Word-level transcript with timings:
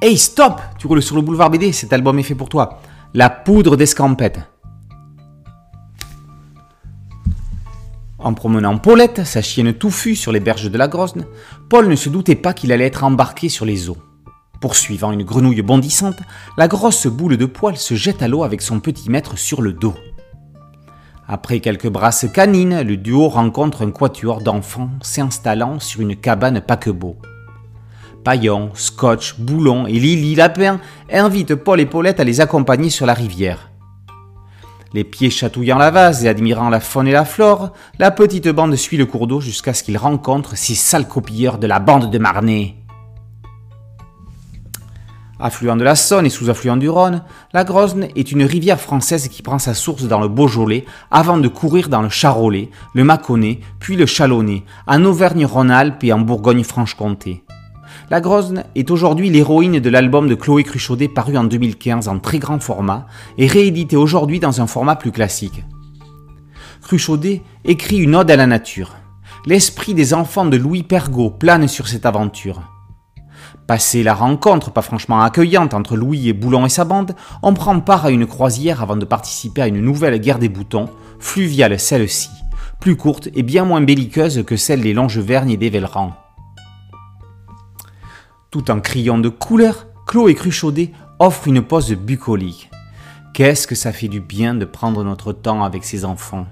Hey, 0.00 0.16
stop 0.16 0.60
Tu 0.78 0.86
roules 0.86 1.02
sur 1.02 1.16
le 1.16 1.22
boulevard 1.22 1.50
BD, 1.50 1.72
cet 1.72 1.92
album 1.92 2.20
est 2.20 2.22
fait 2.22 2.36
pour 2.36 2.48
toi. 2.48 2.78
La 3.14 3.28
poudre 3.28 3.76
d'escampette. 3.76 4.38
En 8.20 8.32
promenant 8.32 8.78
Paulette, 8.78 9.24
sa 9.24 9.42
chienne 9.42 9.72
touffue, 9.72 10.14
sur 10.14 10.30
les 10.30 10.38
berges 10.38 10.70
de 10.70 10.78
la 10.78 10.86
Grosne, 10.86 11.26
Paul 11.68 11.88
ne 11.88 11.96
se 11.96 12.10
doutait 12.10 12.36
pas 12.36 12.52
qu'il 12.52 12.70
allait 12.70 12.86
être 12.86 13.02
embarqué 13.02 13.48
sur 13.48 13.64
les 13.64 13.88
eaux. 13.88 13.96
Poursuivant 14.60 15.10
une 15.10 15.24
grenouille 15.24 15.62
bondissante, 15.62 16.20
la 16.56 16.68
grosse 16.68 17.08
boule 17.08 17.36
de 17.36 17.46
poil 17.46 17.76
se 17.76 17.94
jette 17.94 18.22
à 18.22 18.28
l'eau 18.28 18.44
avec 18.44 18.62
son 18.62 18.78
petit 18.78 19.10
maître 19.10 19.36
sur 19.36 19.62
le 19.62 19.72
dos. 19.72 19.94
Après 21.26 21.58
quelques 21.58 21.88
brasses 21.88 22.26
canines, 22.32 22.82
le 22.82 22.96
duo 22.96 23.28
rencontre 23.28 23.84
un 23.84 23.90
quatuor 23.90 24.42
d'enfants 24.42 24.90
s'installant 25.02 25.80
sur 25.80 26.02
une 26.02 26.14
cabane 26.14 26.60
paquebot. 26.60 27.16
Paillon, 28.24 28.70
Scotch, 28.74 29.36
Boulon 29.38 29.86
et 29.86 29.92
Lily 29.92 30.34
Lapin 30.34 30.80
invitent 31.12 31.54
Paul 31.54 31.80
et 31.80 31.86
Paulette 31.86 32.20
à 32.20 32.24
les 32.24 32.40
accompagner 32.40 32.90
sur 32.90 33.06
la 33.06 33.14
rivière. 33.14 33.70
Les 34.94 35.04
pieds 35.04 35.30
chatouillant 35.30 35.78
la 35.78 35.90
vase 35.90 36.24
et 36.24 36.28
admirant 36.28 36.70
la 36.70 36.80
faune 36.80 37.08
et 37.08 37.12
la 37.12 37.26
flore, 37.26 37.72
la 37.98 38.10
petite 38.10 38.48
bande 38.48 38.74
suit 38.74 38.96
le 38.96 39.04
cours 39.04 39.26
d'eau 39.26 39.40
jusqu'à 39.40 39.74
ce 39.74 39.82
qu'ils 39.82 39.98
rencontrent 39.98 40.56
ces 40.56 40.74
sales 40.74 41.08
copieurs 41.08 41.58
de 41.58 41.66
la 41.66 41.78
bande 41.78 42.10
de 42.10 42.18
Marnay. 42.18 42.74
Affluent 45.40 45.76
de 45.76 45.84
la 45.84 45.94
Saône 45.94 46.26
et 46.26 46.30
sous-affluent 46.30 46.78
du 46.78 46.88
Rhône, 46.88 47.22
la 47.52 47.62
Grosne 47.62 48.08
est 48.16 48.32
une 48.32 48.42
rivière 48.42 48.80
française 48.80 49.28
qui 49.28 49.42
prend 49.42 49.60
sa 49.60 49.72
source 49.72 50.04
dans 50.04 50.20
le 50.20 50.26
Beaujolais 50.26 50.84
avant 51.12 51.36
de 51.36 51.46
courir 51.46 51.88
dans 51.88 52.02
le 52.02 52.08
Charolais, 52.08 52.70
le 52.92 53.04
Mâconnais, 53.04 53.60
puis 53.78 53.94
le 53.94 54.06
Chalonnais, 54.06 54.64
en 54.88 55.04
Auvergne-Rhône-Alpes 55.04 56.02
et 56.02 56.12
en 56.12 56.18
Bourgogne-Franche-Comté. 56.18 57.44
La 58.10 58.22
Grosne 58.22 58.64
est 58.74 58.90
aujourd'hui 58.90 59.28
l'héroïne 59.28 59.80
de 59.80 59.90
l'album 59.90 60.28
de 60.28 60.34
Chloé 60.34 60.64
Cruchaudet 60.64 61.08
paru 61.08 61.36
en 61.36 61.44
2015 61.44 62.08
en 62.08 62.18
très 62.18 62.38
grand 62.38 62.58
format 62.58 63.06
et 63.36 63.46
réédité 63.46 63.96
aujourd'hui 63.96 64.40
dans 64.40 64.62
un 64.62 64.66
format 64.66 64.96
plus 64.96 65.12
classique. 65.12 65.62
Cruchaudet 66.80 67.42
écrit 67.66 67.98
une 67.98 68.16
ode 68.16 68.30
à 68.30 68.36
la 68.36 68.46
nature. 68.46 68.94
L'esprit 69.44 69.92
des 69.92 70.14
enfants 70.14 70.46
de 70.46 70.56
Louis 70.56 70.84
Pergaud 70.84 71.28
plane 71.28 71.68
sur 71.68 71.86
cette 71.86 72.06
aventure. 72.06 72.62
Passé 73.66 74.02
la 74.02 74.14
rencontre 74.14 74.70
pas 74.70 74.80
franchement 74.80 75.20
accueillante 75.20 75.74
entre 75.74 75.94
Louis 75.94 76.30
et 76.30 76.32
Boulon 76.32 76.64
et 76.64 76.70
sa 76.70 76.86
bande, 76.86 77.14
on 77.42 77.52
prend 77.52 77.78
part 77.80 78.06
à 78.06 78.10
une 78.10 78.26
croisière 78.26 78.80
avant 78.80 78.96
de 78.96 79.04
participer 79.04 79.60
à 79.60 79.68
une 79.68 79.82
nouvelle 79.82 80.18
guerre 80.18 80.38
des 80.38 80.48
boutons, 80.48 80.88
fluviale 81.18 81.78
celle-ci, 81.78 82.30
plus 82.80 82.96
courte 82.96 83.28
et 83.34 83.42
bien 83.42 83.66
moins 83.66 83.82
belliqueuse 83.82 84.44
que 84.46 84.56
celle 84.56 84.80
des 84.80 84.94
Longevergne 84.94 85.50
et 85.50 85.58
des 85.58 85.68
Vellerans. 85.68 86.27
Tout 88.50 88.70
en 88.70 88.80
criant 88.80 89.18
de 89.18 89.28
couleur, 89.28 89.88
Chloé 90.06 90.34
Cruchaudet 90.34 90.92
offre 91.18 91.48
une 91.48 91.60
pause 91.60 91.92
bucolique. 91.92 92.70
Qu'est-ce 93.34 93.66
que 93.66 93.74
ça 93.74 93.92
fait 93.92 94.08
du 94.08 94.20
bien 94.20 94.54
de 94.54 94.64
prendre 94.64 95.04
notre 95.04 95.34
temps 95.34 95.62
avec 95.62 95.84
ses 95.84 96.06
enfants. 96.06 96.46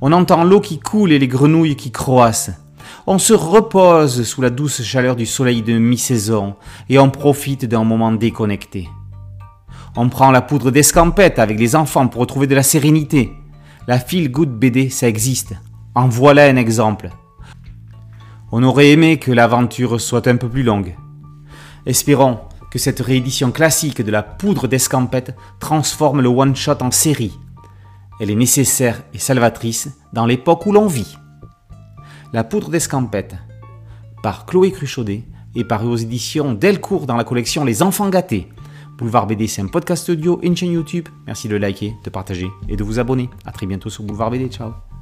On 0.00 0.10
entend 0.10 0.42
l'eau 0.42 0.60
qui 0.60 0.80
coule 0.80 1.12
et 1.12 1.20
les 1.20 1.28
grenouilles 1.28 1.76
qui 1.76 1.92
croassent. 1.92 2.50
On 3.06 3.18
se 3.18 3.32
repose 3.32 4.24
sous 4.24 4.42
la 4.42 4.50
douce 4.50 4.82
chaleur 4.82 5.14
du 5.14 5.24
soleil 5.24 5.62
de 5.62 5.78
mi-saison 5.78 6.56
et 6.88 6.98
on 6.98 7.10
profite 7.10 7.64
d'un 7.64 7.84
moment 7.84 8.10
déconnecté. 8.10 8.88
On 9.96 10.08
prend 10.08 10.32
la 10.32 10.42
poudre 10.42 10.72
d'escampette 10.72 11.38
avec 11.38 11.60
les 11.60 11.76
enfants 11.76 12.08
pour 12.08 12.22
retrouver 12.22 12.48
de 12.48 12.56
la 12.56 12.64
sérénité. 12.64 13.32
La 13.86 14.00
feel 14.00 14.32
good 14.32 14.50
BD, 14.50 14.90
ça 14.90 15.06
existe. 15.06 15.54
En 15.94 16.08
voilà 16.08 16.46
un 16.46 16.56
exemple. 16.56 17.10
On 18.50 18.64
aurait 18.64 18.90
aimé 18.90 19.18
que 19.18 19.30
l'aventure 19.30 20.00
soit 20.00 20.26
un 20.26 20.36
peu 20.36 20.48
plus 20.48 20.64
longue. 20.64 20.96
Espérons 21.86 22.40
que 22.70 22.78
cette 22.78 23.00
réédition 23.00 23.52
classique 23.52 24.02
de 24.02 24.10
la 24.10 24.22
poudre 24.22 24.66
d'escampette 24.66 25.36
transforme 25.60 26.20
le 26.20 26.28
one-shot 26.28 26.82
en 26.82 26.90
série. 26.90 27.38
Elle 28.20 28.30
est 28.30 28.36
nécessaire 28.36 29.02
et 29.12 29.18
salvatrice 29.18 29.90
dans 30.12 30.26
l'époque 30.26 30.66
où 30.66 30.72
l'on 30.72 30.86
vit. 30.86 31.16
La 32.32 32.44
poudre 32.44 32.70
d'escampette, 32.70 33.36
par 34.22 34.46
Chloé 34.46 34.72
Cruchaudet 34.72 35.24
et 35.54 35.64
paru 35.64 35.86
aux 35.86 35.96
éditions 35.96 36.54
Delcourt 36.54 37.06
dans 37.06 37.16
la 37.16 37.24
collection 37.24 37.64
Les 37.64 37.82
Enfants 37.82 38.08
Gâtés. 38.08 38.48
Boulevard 38.98 39.26
BD, 39.26 39.46
c'est 39.46 39.62
un 39.62 39.66
podcast 39.66 40.08
audio 40.08 40.38
et 40.42 40.46
une 40.46 40.56
chaîne 40.56 40.72
YouTube. 40.72 41.08
Merci 41.26 41.48
de 41.48 41.56
liker, 41.56 41.94
de 42.04 42.10
partager 42.10 42.48
et 42.68 42.76
de 42.76 42.84
vous 42.84 42.98
abonner. 42.98 43.28
A 43.44 43.52
très 43.52 43.66
bientôt 43.66 43.90
sur 43.90 44.04
Boulevard 44.04 44.30
BD. 44.30 44.48
Ciao 44.48 44.93